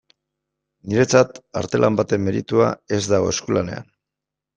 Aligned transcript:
Niretzat 0.93 1.37
artelan 1.61 1.99
baten 1.99 2.23
meritua 2.29 2.71
ez 2.97 2.99
dago 3.13 3.29
eskulanean. 3.35 3.87